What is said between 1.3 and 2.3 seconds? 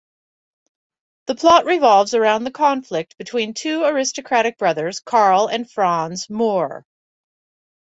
plot revolves